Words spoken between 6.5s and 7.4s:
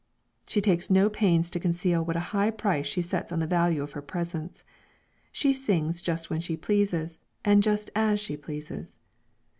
pleases,